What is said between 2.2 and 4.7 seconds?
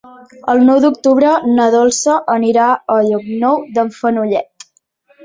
anirà a Llocnou d'en Fenollet.